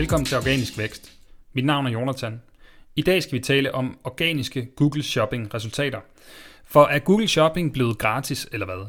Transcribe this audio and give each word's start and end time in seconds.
Velkommen 0.00 0.26
til 0.26 0.36
Organisk 0.36 0.78
Vækst. 0.78 1.12
Mit 1.52 1.64
navn 1.64 1.86
er 1.86 1.90
Jonathan. 1.90 2.42
I 2.96 3.02
dag 3.02 3.22
skal 3.22 3.38
vi 3.38 3.42
tale 3.42 3.74
om 3.74 3.98
organiske 4.04 4.68
Google 4.76 5.02
Shopping 5.02 5.54
resultater. 5.54 6.00
For 6.64 6.84
er 6.84 6.98
Google 6.98 7.28
Shopping 7.28 7.72
blevet 7.72 7.98
gratis 7.98 8.48
eller 8.52 8.66
hvad? 8.66 8.86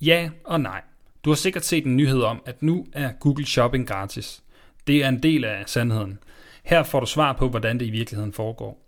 Ja 0.00 0.30
og 0.44 0.60
nej. 0.60 0.82
Du 1.24 1.30
har 1.30 1.34
sikkert 1.34 1.64
set 1.64 1.86
en 1.86 1.96
nyhed 1.96 2.22
om, 2.22 2.42
at 2.46 2.62
nu 2.62 2.86
er 2.92 3.12
Google 3.20 3.46
Shopping 3.46 3.88
gratis. 3.88 4.42
Det 4.86 5.04
er 5.04 5.08
en 5.08 5.22
del 5.22 5.44
af 5.44 5.62
sandheden. 5.66 6.18
Her 6.64 6.82
får 6.82 7.00
du 7.00 7.06
svar 7.06 7.32
på, 7.32 7.48
hvordan 7.48 7.80
det 7.80 7.86
i 7.86 7.90
virkeligheden 7.90 8.32
foregår. 8.32 8.82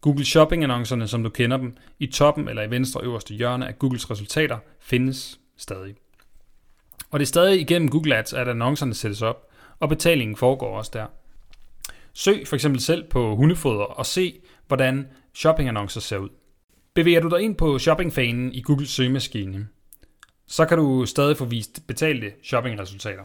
Google 0.00 0.24
Shopping-annoncerne, 0.24 1.08
som 1.08 1.22
du 1.22 1.28
kender 1.28 1.56
dem, 1.56 1.76
i 1.98 2.06
toppen 2.06 2.48
eller 2.48 2.62
i 2.62 2.70
venstre 2.70 3.00
øverste 3.04 3.34
hjørne 3.34 3.68
af 3.68 3.78
Googles 3.78 4.10
resultater, 4.10 4.58
findes 4.80 5.40
stadig. 5.56 5.94
Og 7.10 7.20
det 7.20 7.24
er 7.24 7.28
stadig 7.28 7.60
igennem 7.60 7.88
Google 7.88 8.16
Ads, 8.16 8.32
at 8.32 8.48
annoncerne 8.48 8.94
sættes 8.94 9.22
op, 9.22 9.50
og 9.80 9.88
betalingen 9.88 10.36
foregår 10.36 10.76
også 10.78 10.90
der. 10.94 11.06
Søg 12.12 12.46
for 12.46 12.56
eksempel 12.56 12.80
selv 12.80 13.08
på 13.08 13.36
hundefoder 13.36 13.84
og 13.84 14.06
se, 14.06 14.40
hvordan 14.66 15.08
shoppingannoncer 15.34 16.00
ser 16.00 16.18
ud. 16.18 16.28
Bevæger 16.94 17.20
du 17.20 17.28
dig 17.28 17.40
ind 17.40 17.56
på 17.56 17.78
shoppingfanen 17.78 18.52
i 18.52 18.62
Googles 18.62 18.90
søgemaskine, 18.90 19.68
så 20.46 20.66
kan 20.66 20.78
du 20.78 21.06
stadig 21.06 21.36
få 21.36 21.44
vist 21.44 21.86
betalte 21.86 22.32
shoppingresultater. 22.42 23.22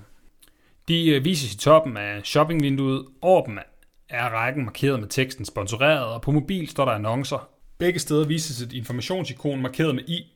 De 0.88 1.10
øh, 1.10 1.26
vises 1.26 1.54
i 1.54 1.58
toppen 1.58 1.98
af 1.98 2.22
shoppingvinduet. 2.24 3.06
Over 3.22 3.46
dem 3.46 3.58
er 4.10 4.30
rækken 4.30 4.66
markeret 4.66 5.00
med 5.00 5.08
teksten 5.08 5.46
sponsoreret, 5.46 6.06
og 6.06 6.22
på 6.22 6.32
mobil 6.32 6.68
står 6.68 6.86
der 6.86 6.92
annoncer. 6.92 7.50
Begge 7.78 8.00
steder 8.00 8.26
vises 8.26 8.62
et 8.62 8.74
informationsikon 8.74 9.62
markeret 9.62 9.96
med 9.96 10.04
i 10.08 10.35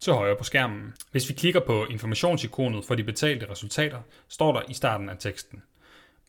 til 0.00 0.12
højre 0.12 0.36
på 0.36 0.44
skærmen. 0.44 0.94
Hvis 1.10 1.28
vi 1.28 1.34
klikker 1.34 1.60
på 1.60 1.86
informationsikonet 1.86 2.84
for 2.84 2.94
de 2.94 3.04
betalte 3.04 3.50
resultater, 3.50 3.98
står 4.28 4.52
der 4.52 4.62
i 4.68 4.74
starten 4.74 5.08
af 5.08 5.16
teksten. 5.18 5.62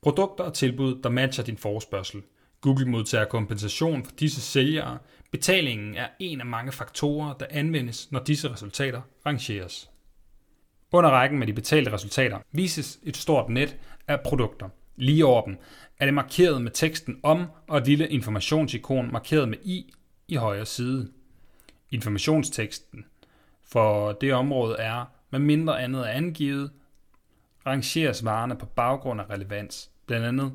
Produkter 0.02 0.44
og 0.44 0.54
tilbud, 0.54 1.02
der 1.04 1.10
matcher 1.10 1.44
din 1.44 1.58
forespørgsel. 1.58 2.22
Google 2.62 2.86
modtager 2.86 3.26
kompensation 3.26 4.06
for 4.06 4.12
disse 4.12 4.42
sælgere. 4.42 4.98
Betalingen 5.32 5.96
er 5.96 6.08
en 6.20 6.40
af 6.40 6.46
mange 6.46 6.72
faktorer, 6.72 7.34
der 7.34 7.46
anvendes, 7.50 8.12
når 8.12 8.20
disse 8.20 8.52
resultater 8.52 9.02
rangeres. 9.26 9.90
Under 10.92 11.10
rækken 11.10 11.40
med 11.40 11.48
de 11.48 11.54
betalte 11.54 11.94
resultater 11.94 12.40
vises 12.52 13.00
et 13.04 13.18
stort 13.18 13.50
net 13.50 13.78
af 14.08 14.22
produkter. 14.22 14.70
Lige 14.96 15.26
over 15.26 15.42
dem 15.42 15.58
er 16.00 16.06
det 16.06 16.14
markeret 16.14 16.62
med 16.62 16.72
teksten 16.72 17.20
om 17.24 17.46
og 17.68 17.78
et 17.78 17.88
lille 17.88 18.10
informationsikon 18.10 19.12
markeret 19.12 19.50
med 19.50 19.58
i 19.64 19.94
i 20.28 20.36
højre 20.36 20.66
side. 20.66 21.12
Informationsteksten 21.92 23.06
for 23.72 24.12
det 24.12 24.34
område 24.34 24.76
er, 24.80 25.06
med 25.30 25.40
mindre 25.40 25.82
andet 25.82 26.02
er 26.02 26.12
angivet, 26.12 26.72
rangeres 27.66 28.26
varerne 28.26 28.58
på 28.58 28.66
baggrund 28.66 29.22
af 29.22 29.30
relevans, 29.30 29.92
blandt 30.06 30.26
andet 30.26 30.54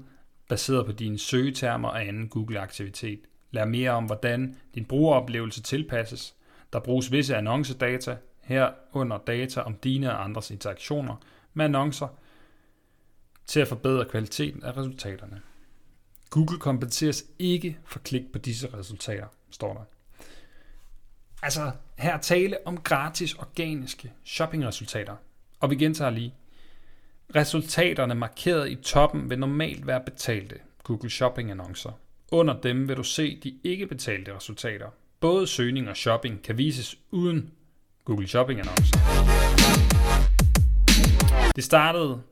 baseret 0.48 0.86
på 0.86 0.92
dine 0.92 1.19
søgetermer 1.19 1.89
og 1.89 2.06
anden 2.06 2.28
Google-aktivitet. 2.28 3.20
Lær 3.50 3.64
mere 3.64 3.91
om, 3.91 4.05
hvordan 4.05 4.56
din 4.75 4.84
brugeroplevelse 4.84 5.62
tilpasses. 5.62 6.34
Der 6.72 6.81
bruges 6.81 7.12
visse 7.12 7.37
annoncedata, 7.37 8.17
herunder 8.41 9.19
data 9.19 9.61
om 9.61 9.75
dine 9.75 10.12
og 10.12 10.25
andres 10.25 10.50
interaktioner 10.50 11.17
med 11.55 11.64
annoncer, 11.64 12.09
til 13.47 13.61
at 13.61 13.69
forbedre 13.69 14.05
kvaliteten 14.05 14.62
af 14.62 14.77
resultaterne. 14.77 15.42
Google 16.31 16.59
kompenseres 16.59 17.25
ikke 17.39 17.78
for 17.84 17.98
klik 17.98 18.33
på 18.33 18.39
disse 18.39 18.78
resultater, 18.78 19.27
står 19.50 19.72
der. 19.72 19.95
Altså, 21.47 21.70
her 21.98 22.19
tale 22.19 22.56
om 22.64 22.77
gratis 22.77 23.34
organiske 23.34 24.12
shoppingresultater. 24.25 25.16
Og 25.60 25.70
vi 25.70 25.76
gentager 25.76 26.10
lige. 26.10 26.34
Resultaterne 27.37 28.15
markeret 28.15 28.70
i 28.70 28.75
toppen 28.75 29.31
vil 29.31 29.38
normalt 29.38 29.87
være 29.87 30.00
betalte 30.04 30.56
Google 30.82 31.10
Shopping 31.10 31.50
annoncer. 31.50 31.91
Under 32.32 32.60
dem 32.60 32.88
vil 32.88 32.97
du 32.97 33.03
se 33.03 33.41
de 33.41 33.54
ikke 33.65 33.87
betalte 33.87 34.37
resultater. 34.37 34.87
Både 35.20 35.47
søgning 35.47 35.88
og 35.88 35.97
shopping 35.97 36.43
kan 36.43 36.59
vises 36.59 36.98
uden 37.10 37.50
Google 38.04 38.28
Shopping 38.28 38.60
annoncer. 38.60 38.99
Det 41.56 41.65
startede 41.65 42.22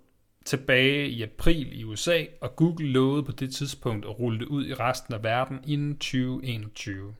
tilbage 0.44 1.08
i 1.08 1.22
april 1.22 1.80
i 1.80 1.84
USA, 1.84 2.24
og 2.40 2.56
Google 2.56 2.88
lovede 2.88 3.22
på 3.22 3.32
det 3.32 3.54
tidspunkt 3.54 4.04
at 4.04 4.18
rulle 4.20 4.38
det 4.38 4.46
ud 4.46 4.66
i 4.66 4.74
resten 4.74 5.14
af 5.14 5.22
verden 5.22 5.60
inden 5.66 5.94
2021. 5.94 7.14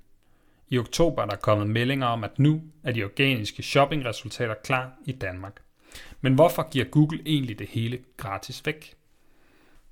I 0.75 0.79
oktober 0.79 1.23
er 1.23 1.27
der 1.27 1.37
kommet 1.37 1.71
meldinger 1.71 2.07
om, 2.07 2.25
at 2.25 2.39
nu 2.39 2.63
er 2.85 2.93
de 2.93 3.05
organiske 3.05 3.63
shoppingresultater 3.63 4.55
klar 4.65 4.93
i 5.05 5.13
Danmark. 5.13 5.61
Men 6.21 6.35
hvorfor 6.35 6.71
giver 6.71 6.85
Google 6.85 7.21
egentlig 7.27 7.59
det 7.59 7.69
hele 7.69 7.99
gratis 8.17 8.67
væk? 8.67 8.95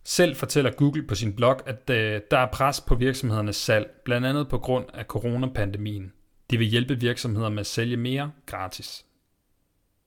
Selv 0.04 0.37
fortæller 0.37 0.70
Google 0.70 1.03
på 1.03 1.15
sin 1.15 1.37
blog, 1.37 1.69
at 1.69 1.91
øh, 1.91 2.20
der 2.31 2.38
er 2.38 2.47
pres 2.47 2.81
på 2.81 2.94
virksomhedernes 2.94 3.56
salg, 3.56 3.91
blandt 4.04 4.26
andet 4.26 4.48
på 4.48 4.59
grund 4.59 4.84
af 4.94 5.04
coronapandemien. 5.04 6.12
De 6.50 6.59
vil 6.59 6.66
hjælpe 6.66 7.00
virksomheder 7.00 7.49
med 7.49 7.60
at 7.60 7.66
sælge 7.66 7.97
mere 7.97 8.32
gratis. 8.47 9.04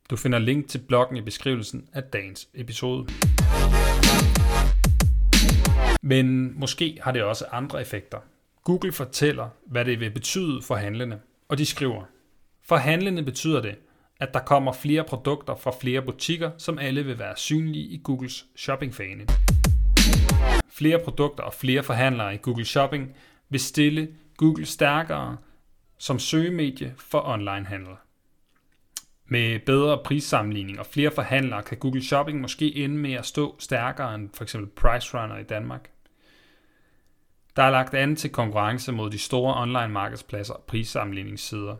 Du 0.09 0.15
finder 0.15 0.39
link 0.39 0.67
til 0.67 0.79
bloggen 0.87 1.17
i 1.17 1.21
beskrivelsen 1.21 1.89
af 1.93 2.03
dagens 2.03 2.49
episode. 2.53 3.07
Men 6.01 6.59
måske 6.59 6.97
har 7.01 7.11
det 7.11 7.23
også 7.23 7.45
andre 7.51 7.81
effekter. 7.81 8.17
Google 8.65 8.91
fortæller, 8.91 9.49
hvad 9.65 9.85
det 9.85 9.99
vil 9.99 10.11
betyde 10.11 10.61
for 10.61 10.75
handlende, 10.75 11.19
og 11.49 11.57
de 11.57 11.65
skriver, 11.65 12.03
for 12.63 12.75
handlende 12.75 13.23
betyder 13.23 13.61
det, 13.61 13.75
at 14.19 14.33
der 14.33 14.39
kommer 14.39 14.73
flere 14.73 15.03
produkter 15.03 15.55
fra 15.55 15.71
flere 15.81 16.01
butikker, 16.01 16.51
som 16.57 16.79
alle 16.79 17.05
vil 17.05 17.19
være 17.19 17.33
synlige 17.37 17.85
i 17.85 18.01
Googles 18.03 18.45
shoppingfane. 18.55 19.27
Flere 20.69 20.99
produkter 21.03 21.43
og 21.43 21.53
flere 21.53 21.83
forhandlere 21.83 22.35
i 22.35 22.37
Google 22.41 22.65
Shopping 22.65 23.15
vil 23.49 23.59
stille 23.59 24.07
Google 24.37 24.65
stærkere 24.65 25.37
som 25.97 26.19
søgemedie 26.19 26.93
for 26.97 27.27
onlinehandel. 27.27 27.95
Med 29.25 29.59
bedre 29.59 29.99
prissammenligning 30.05 30.79
og 30.79 30.85
flere 30.85 31.11
forhandlere 31.11 31.63
kan 31.63 31.77
Google 31.77 32.03
Shopping 32.03 32.41
måske 32.41 32.75
ende 32.75 32.97
med 32.97 33.13
at 33.13 33.25
stå 33.25 33.55
stærkere 33.59 34.15
end 34.15 34.29
f.eks. 34.33 34.55
PriceRunner 34.75 35.37
i 35.37 35.43
Danmark. 35.43 35.94
Der 37.55 37.63
er 37.63 37.69
lagt 37.69 37.93
an 37.93 38.15
til 38.15 38.29
konkurrence 38.29 38.91
mod 38.91 39.09
de 39.09 39.17
store 39.17 39.61
online 39.61 39.87
markedspladser 39.87 40.53
og 40.53 40.63
prissammenligningssider. 40.67 41.75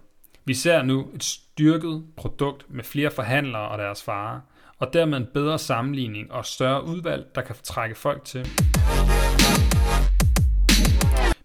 Vi 0.46 0.54
ser 0.54 0.84
nu 0.84 1.08
et 1.16 1.24
styrket 1.24 2.04
produkt 2.18 2.66
med 2.70 2.84
flere 2.84 3.12
forhandlere 3.12 3.68
og 3.68 3.78
deres 3.78 4.08
varer, 4.08 4.40
og 4.80 4.94
dermed 4.94 5.18
en 5.18 5.28
bedre 5.34 5.60
sammenligning 5.60 6.32
og 6.32 6.46
større 6.46 6.86
udvalg, 6.86 7.26
der 7.36 7.42
kan 7.42 7.56
trække 7.64 7.96
folk 7.96 8.24
til. 8.26 8.48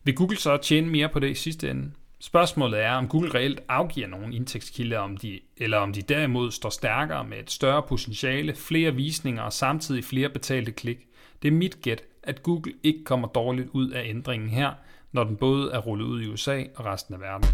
Vil 0.05 0.15
Google 0.15 0.37
så 0.37 0.57
tjene 0.57 0.87
mere 0.91 1.09
på 1.09 1.19
det 1.19 1.31
i 1.31 1.35
sidste 1.35 1.71
ende? 1.71 1.91
Spørgsmålet 2.21 2.83
er, 2.83 2.93
om 2.93 3.09
Google 3.09 3.35
reelt 3.35 3.61
afgiver 3.69 4.07
nogle 4.07 4.35
indtægtskilder, 4.35 4.99
om 4.99 5.17
de, 5.17 5.41
eller 5.57 5.79
om 5.79 5.93
de 5.93 6.03
derimod 6.03 6.51
står 6.51 6.71
stærkere 6.71 7.25
med 7.25 7.39
et 7.39 7.51
større 7.51 7.83
potentiale, 7.83 8.55
flere 8.55 8.95
visninger 8.95 9.43
og 9.43 9.53
samtidig 9.53 10.05
flere 10.05 10.29
betalte 10.29 10.73
klik. 10.73 10.99
Det 11.43 11.49
er 11.49 11.53
mit 11.53 11.83
gæt, 11.83 12.03
at 12.23 12.43
Google 12.43 12.73
ikke 12.83 13.05
kommer 13.05 13.29
dårligt 13.29 13.69
ud 13.73 13.91
af 13.91 14.03
ændringen 14.07 14.49
her, 14.49 14.73
når 15.13 15.25
den 15.25 15.37
både 15.37 15.73
er 15.73 15.79
rullet 15.79 16.05
ud 16.05 16.23
i 16.23 16.27
USA 16.27 16.63
og 16.77 16.85
resten 16.85 17.15
af 17.15 17.21
verden. 17.21 17.49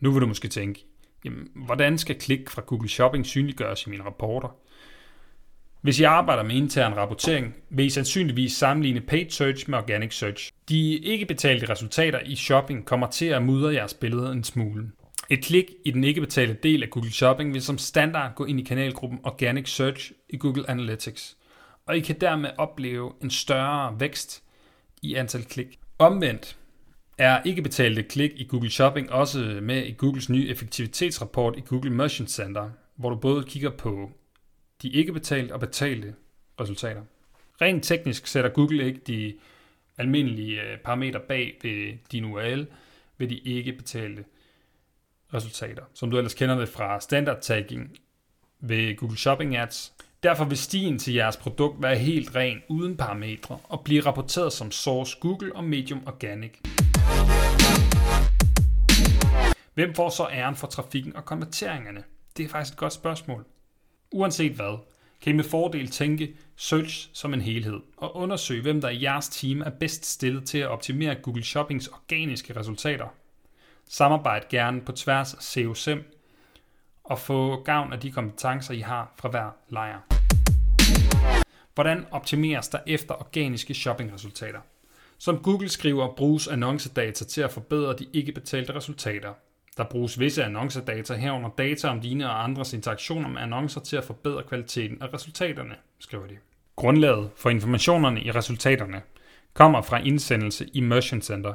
Nu 0.00 0.10
vil 0.10 0.20
du 0.20 0.26
måske 0.26 0.48
tænke, 0.48 0.84
jamen, 1.24 1.48
hvordan 1.54 1.98
skal 1.98 2.18
klik 2.18 2.50
fra 2.50 2.62
Google 2.66 2.88
Shopping 2.88 3.26
synliggøres 3.26 3.86
i 3.86 3.90
mine 3.90 4.04
rapporter? 4.04 4.48
Hvis 5.80 6.00
I 6.00 6.02
arbejder 6.02 6.42
med 6.42 6.54
intern 6.54 6.94
rapportering, 6.94 7.54
vil 7.70 7.86
I 7.86 7.90
sandsynligvis 7.90 8.52
sammenligne 8.52 9.00
paid 9.00 9.30
search 9.30 9.70
med 9.70 9.78
organic 9.78 10.14
search. 10.14 10.52
De 10.68 10.96
ikke 10.96 11.26
betalte 11.26 11.70
resultater 11.70 12.20
i 12.20 12.36
shopping 12.36 12.84
kommer 12.84 13.06
til 13.06 13.26
at 13.26 13.42
mudre 13.42 13.74
jeres 13.74 13.94
billede 13.94 14.32
en 14.32 14.44
smule. 14.44 14.90
Et 15.30 15.44
klik 15.44 15.70
i 15.84 15.90
den 15.90 16.04
ikke 16.04 16.20
betalte 16.20 16.54
del 16.62 16.82
af 16.82 16.90
Google 16.90 17.12
Shopping 17.12 17.54
vil 17.54 17.62
som 17.62 17.78
standard 17.78 18.34
gå 18.34 18.44
ind 18.44 18.60
i 18.60 18.62
kanalgruppen 18.62 19.20
Organic 19.22 19.68
Search 19.68 20.12
i 20.28 20.36
Google 20.36 20.70
Analytics, 20.70 21.35
og 21.86 21.96
I 21.96 22.00
kan 22.00 22.20
dermed 22.20 22.50
opleve 22.58 23.12
en 23.22 23.30
større 23.30 24.00
vækst 24.00 24.42
i 25.02 25.14
antal 25.14 25.44
klik. 25.44 25.78
Omvendt 25.98 26.58
er 27.18 27.42
ikke 27.42 27.62
betalte 27.62 28.02
klik 28.02 28.30
i 28.36 28.44
Google 28.44 28.70
Shopping 28.70 29.12
også 29.12 29.38
med 29.62 29.86
i 29.86 29.92
Googles 29.92 30.28
nye 30.28 30.48
effektivitetsrapport 30.48 31.56
i 31.56 31.60
Google 31.60 31.90
Merchant 31.90 32.30
Center, 32.30 32.70
hvor 32.96 33.10
du 33.10 33.16
både 33.16 33.44
kigger 33.44 33.70
på 33.70 34.10
de 34.82 34.90
ikke 34.90 35.12
betalte 35.12 35.52
og 35.52 35.60
betalte 35.60 36.14
resultater. 36.60 37.02
Rent 37.60 37.84
teknisk 37.84 38.26
sætter 38.26 38.50
Google 38.50 38.84
ikke 38.84 39.00
de 39.06 39.34
almindelige 39.98 40.62
øh, 40.62 40.78
parametre 40.78 41.20
bag 41.20 41.58
ved 41.62 41.98
din 42.12 42.24
URL 42.24 42.66
ved 43.18 43.28
de 43.28 43.38
ikke 43.38 43.72
betalte 43.72 44.24
resultater, 45.34 45.82
som 45.94 46.10
du 46.10 46.16
ellers 46.16 46.34
kender 46.34 46.58
det 46.58 46.68
fra 46.68 47.00
standard 47.00 47.40
tagging 47.40 47.98
ved 48.60 48.96
Google 48.96 49.16
Shopping 49.16 49.56
Ads. 49.56 49.92
Derfor 50.26 50.44
vil 50.44 50.58
stien 50.58 50.98
til 50.98 51.14
jeres 51.14 51.36
produkt 51.36 51.82
være 51.82 51.96
helt 51.96 52.36
ren 52.36 52.62
uden 52.68 52.96
parametre 52.96 53.58
og 53.64 53.80
blive 53.80 54.00
rapporteret 54.00 54.52
som 54.52 54.70
Source 54.70 55.16
Google 55.20 55.56
og 55.56 55.64
Medium 55.64 56.02
Organic. 56.06 56.52
Hvem 59.74 59.94
får 59.94 60.08
så 60.08 60.28
æren 60.32 60.56
for 60.56 60.66
trafikken 60.66 61.16
og 61.16 61.24
konverteringerne? 61.24 62.04
Det 62.36 62.44
er 62.44 62.48
faktisk 62.48 62.72
et 62.72 62.78
godt 62.78 62.92
spørgsmål. 62.92 63.44
Uanset 64.12 64.52
hvad, 64.52 64.78
kan 65.22 65.32
I 65.34 65.36
med 65.36 65.44
fordel 65.44 65.88
tænke 65.88 66.36
search 66.56 67.10
som 67.12 67.34
en 67.34 67.40
helhed 67.40 67.80
og 67.96 68.16
undersøge, 68.16 68.62
hvem 68.62 68.80
der 68.80 68.88
i 68.88 69.02
jeres 69.02 69.28
team 69.28 69.60
er 69.60 69.70
bedst 69.70 70.06
stillet 70.06 70.44
til 70.44 70.58
at 70.58 70.68
optimere 70.68 71.14
Google 71.14 71.44
Shoppings 71.44 71.88
organiske 71.88 72.56
resultater. 72.56 73.06
Samarbejde 73.88 74.46
gerne 74.50 74.80
på 74.80 74.92
tværs 74.92 75.34
af 75.34 75.42
COSM 75.42 75.98
og 77.04 77.18
få 77.18 77.62
gavn 77.62 77.92
af 77.92 78.00
de 78.00 78.12
kompetencer, 78.12 78.74
I 78.74 78.80
har 78.80 79.12
fra 79.16 79.28
hver 79.28 79.50
lejr. 79.68 80.15
Hvordan 81.76 82.06
optimeres 82.10 82.68
der 82.68 82.78
efter 82.86 83.14
organiske 83.14 83.74
shoppingresultater? 83.74 84.60
Som 85.18 85.38
Google 85.38 85.68
skriver, 85.68 86.14
bruges 86.16 86.48
annoncedata 86.48 87.24
til 87.24 87.40
at 87.40 87.50
forbedre 87.50 87.96
de 87.98 88.06
ikke 88.12 88.32
betalte 88.32 88.74
resultater. 88.74 89.32
Der 89.76 89.84
bruges 89.84 90.20
visse 90.20 90.44
annoncedata 90.44 91.14
herunder 91.14 91.50
data 91.58 91.88
om 91.88 92.00
dine 92.00 92.30
og 92.30 92.44
andres 92.44 92.72
interaktioner 92.72 93.28
med 93.28 93.42
annoncer 93.42 93.80
til 93.80 93.96
at 93.96 94.04
forbedre 94.04 94.42
kvaliteten 94.42 95.02
af 95.02 95.14
resultaterne, 95.14 95.74
skriver 95.98 96.26
de. 96.26 96.36
Grundlaget 96.76 97.30
for 97.36 97.50
informationerne 97.50 98.22
i 98.22 98.30
resultaterne 98.30 99.02
kommer 99.54 99.82
fra 99.82 99.98
indsendelse 99.98 100.66
i 100.72 100.80
Merchant 100.80 101.24
Center, 101.24 101.54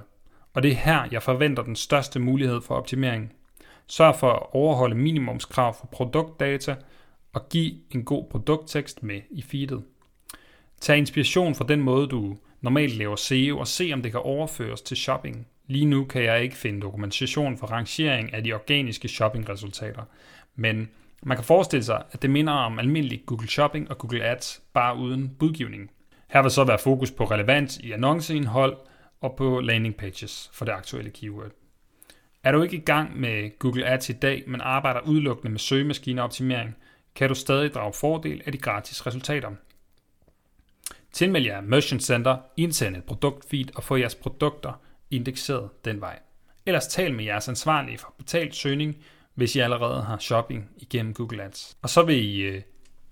og 0.53 0.63
det 0.63 0.71
er 0.71 0.75
her, 0.75 1.07
jeg 1.11 1.23
forventer 1.23 1.63
den 1.63 1.75
største 1.75 2.19
mulighed 2.19 2.61
for 2.61 2.75
optimering. 2.75 3.33
Sørg 3.87 4.15
for 4.15 4.31
at 4.31 4.43
overholde 4.51 4.95
minimumskrav 4.95 5.73
for 5.79 5.85
produktdata 5.85 6.75
og 7.33 7.49
giv 7.49 7.73
en 7.91 8.03
god 8.03 8.25
produkttekst 8.29 9.03
med 9.03 9.21
i 9.29 9.41
feedet. 9.41 9.83
Tag 10.81 10.97
inspiration 10.97 11.55
fra 11.55 11.65
den 11.67 11.81
måde, 11.81 12.07
du 12.07 12.37
normalt 12.61 12.97
laver 12.97 13.15
SEO 13.15 13.59
og 13.59 13.67
se, 13.67 13.89
om 13.93 14.01
det 14.01 14.11
kan 14.11 14.21
overføres 14.21 14.81
til 14.81 14.97
shopping. 14.97 15.47
Lige 15.67 15.85
nu 15.85 16.05
kan 16.05 16.23
jeg 16.23 16.43
ikke 16.43 16.55
finde 16.55 16.81
dokumentation 16.81 17.57
for 17.57 17.67
rangering 17.67 18.33
af 18.33 18.43
de 18.43 18.53
organiske 18.53 19.07
shoppingresultater, 19.07 20.03
men 20.55 20.89
man 21.23 21.37
kan 21.37 21.43
forestille 21.43 21.83
sig, 21.83 22.03
at 22.11 22.21
det 22.21 22.29
minder 22.29 22.53
om 22.53 22.79
almindelig 22.79 23.23
Google 23.25 23.47
Shopping 23.47 23.89
og 23.89 23.97
Google 23.97 24.23
Ads, 24.23 24.61
bare 24.73 24.97
uden 24.97 25.35
budgivning. 25.39 25.91
Her 26.29 26.41
vil 26.41 26.51
så 26.51 26.63
være 26.63 26.79
fokus 26.79 27.11
på 27.11 27.23
relevans 27.23 27.77
i 27.77 27.91
annonceindhold 27.91 28.77
og 29.21 29.35
på 29.37 29.59
landing 29.59 29.95
pages 29.95 30.49
for 30.53 30.65
det 30.65 30.71
aktuelle 30.71 31.09
keyword. 31.09 31.51
Er 32.43 32.51
du 32.51 32.61
ikke 32.61 32.77
i 32.77 32.85
gang 32.85 33.19
med 33.19 33.59
Google 33.59 33.85
Ads 33.85 34.09
i 34.09 34.13
dag, 34.13 34.43
men 34.47 34.61
arbejder 34.61 34.99
udelukkende 34.99 35.51
med 35.51 35.59
søgemaskineoptimering, 35.59 36.75
kan 37.15 37.29
du 37.29 37.35
stadig 37.35 37.73
drage 37.73 37.93
fordel 37.93 38.41
af 38.45 38.51
de 38.51 38.57
gratis 38.57 39.07
resultater. 39.07 39.49
Tilmeld 41.11 41.45
jer 41.45 41.61
Merchant 41.61 42.03
Center, 42.03 42.37
indsend 42.57 42.95
et 42.95 43.03
produktfeed 43.03 43.65
og 43.75 43.83
få 43.83 43.95
jeres 43.95 44.15
produkter 44.15 44.81
indekseret 45.11 45.85
den 45.85 46.01
vej. 46.01 46.19
Ellers 46.65 46.87
tal 46.87 47.13
med 47.13 47.25
jeres 47.25 47.47
ansvarlige 47.47 47.97
for 47.97 48.13
betalt 48.17 48.55
søgning, 48.55 48.95
hvis 49.35 49.55
I 49.55 49.59
allerede 49.59 50.01
har 50.01 50.17
shopping 50.17 50.69
igennem 50.77 51.13
Google 51.13 51.43
Ads. 51.43 51.77
Og 51.81 51.89
så 51.89 52.03
vil 52.03 52.25
I 52.25 52.41
øh, 52.41 52.61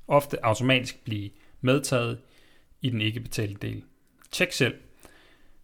ofte 0.07 0.45
automatisk 0.45 1.03
blive 1.03 1.29
medtaget 1.61 2.19
i 2.81 2.89
den 2.89 3.01
ikke 3.01 3.19
betalte 3.19 3.67
del. 3.67 3.83
Tjek 4.31 4.51
selv. 4.51 4.75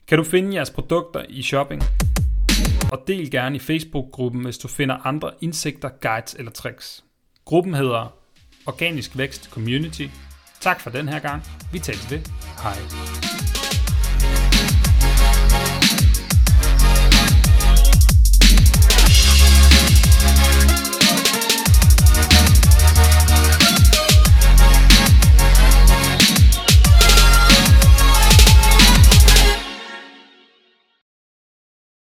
Kan 0.07 0.17
du 0.17 0.23
finde 0.23 0.55
jeres 0.55 0.69
produkter 0.69 1.25
i 1.29 1.41
shopping? 1.41 1.81
Og 2.91 3.03
del 3.07 3.31
gerne 3.31 3.55
i 3.55 3.59
Facebook-gruppen, 3.59 4.43
hvis 4.43 4.57
du 4.57 4.67
finder 4.67 5.07
andre 5.07 5.31
indsigter, 5.41 5.89
guides 6.01 6.33
eller 6.33 6.51
tricks. 6.51 7.03
Gruppen 7.45 7.73
hedder 7.73 8.17
Organisk 8.65 9.17
Vækst 9.17 9.49
Community. 9.49 10.07
Tak 10.65 10.79
for 10.79 10.89
den 10.89 11.07
her 11.07 11.19
gang. 11.19 11.43
Vi 11.71 11.79
tales 11.79 12.11
ved. 12.11 12.19
Hej. 12.63 13.24